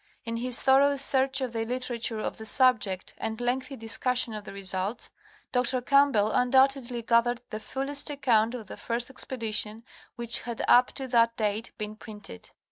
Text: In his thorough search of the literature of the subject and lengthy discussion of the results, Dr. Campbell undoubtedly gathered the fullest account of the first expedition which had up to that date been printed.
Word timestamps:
In 0.25 0.37
his 0.37 0.59
thorough 0.59 0.95
search 0.95 1.41
of 1.41 1.53
the 1.53 1.63
literature 1.63 2.17
of 2.17 2.39
the 2.39 2.45
subject 2.47 3.13
and 3.19 3.39
lengthy 3.39 3.75
discussion 3.75 4.33
of 4.33 4.45
the 4.45 4.51
results, 4.51 5.11
Dr. 5.51 5.79
Campbell 5.79 6.31
undoubtedly 6.31 7.03
gathered 7.03 7.39
the 7.51 7.59
fullest 7.59 8.09
account 8.09 8.55
of 8.55 8.65
the 8.65 8.77
first 8.77 9.11
expedition 9.11 9.83
which 10.15 10.39
had 10.39 10.63
up 10.67 10.87
to 10.93 11.07
that 11.09 11.37
date 11.37 11.71
been 11.77 11.95
printed. 11.95 12.49